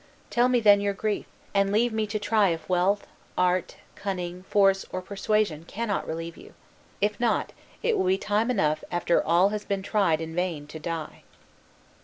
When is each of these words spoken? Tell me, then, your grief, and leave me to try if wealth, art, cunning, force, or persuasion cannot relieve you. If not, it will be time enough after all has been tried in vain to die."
Tell 0.31 0.49
me, 0.49 0.59
then, 0.59 0.81
your 0.81 0.95
grief, 0.95 1.27
and 1.53 1.71
leave 1.71 1.93
me 1.93 2.07
to 2.07 2.17
try 2.17 2.49
if 2.49 2.67
wealth, 2.67 3.05
art, 3.37 3.75
cunning, 3.93 4.41
force, 4.49 4.83
or 4.91 4.99
persuasion 4.99 5.63
cannot 5.63 6.07
relieve 6.07 6.35
you. 6.37 6.55
If 7.01 7.19
not, 7.19 7.53
it 7.83 7.95
will 7.99 8.05
be 8.07 8.17
time 8.17 8.49
enough 8.49 8.83
after 8.91 9.23
all 9.23 9.49
has 9.49 9.63
been 9.63 9.83
tried 9.83 10.19
in 10.19 10.33
vain 10.33 10.65
to 10.69 10.79
die." 10.79 11.21